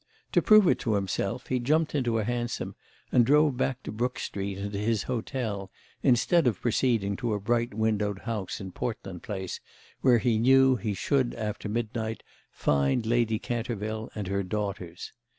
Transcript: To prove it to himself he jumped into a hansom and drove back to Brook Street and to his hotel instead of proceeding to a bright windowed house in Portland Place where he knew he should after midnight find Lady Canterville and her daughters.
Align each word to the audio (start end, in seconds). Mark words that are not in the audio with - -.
To 0.31 0.41
prove 0.41 0.67
it 0.67 0.79
to 0.79 0.95
himself 0.95 1.45
he 1.45 1.59
jumped 1.59 1.93
into 1.93 2.17
a 2.17 2.23
hansom 2.23 2.73
and 3.11 3.23
drove 3.23 3.55
back 3.55 3.83
to 3.83 3.91
Brook 3.91 4.17
Street 4.17 4.57
and 4.57 4.71
to 4.73 4.79
his 4.79 5.03
hotel 5.03 5.69
instead 6.01 6.47
of 6.47 6.59
proceeding 6.59 7.15
to 7.17 7.35
a 7.35 7.39
bright 7.39 7.71
windowed 7.75 8.21
house 8.21 8.59
in 8.59 8.71
Portland 8.71 9.21
Place 9.21 9.59
where 10.01 10.17
he 10.17 10.39
knew 10.39 10.75
he 10.75 10.95
should 10.95 11.35
after 11.35 11.69
midnight 11.69 12.23
find 12.51 13.05
Lady 13.05 13.37
Canterville 13.37 14.09
and 14.15 14.25
her 14.25 14.41
daughters. 14.41 15.13